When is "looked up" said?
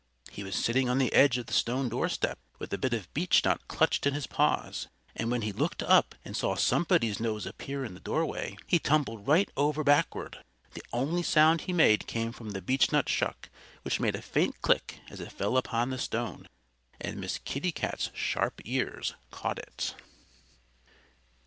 5.51-6.15